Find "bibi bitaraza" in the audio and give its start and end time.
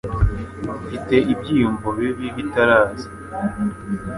1.97-3.07